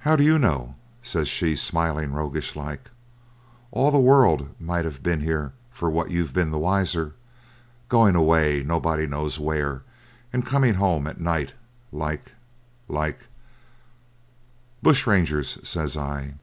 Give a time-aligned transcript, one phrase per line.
[0.00, 2.90] 'How do you know?' says she, smiling roguish like.
[3.70, 7.14] 'All the world might have been here for what you'd been the wiser
[7.88, 9.82] going away nobody knows where,
[10.30, 11.54] and coming home at night
[11.90, 12.32] like
[12.86, 13.20] like'
[14.82, 16.34] 'Bush rangers,' says I.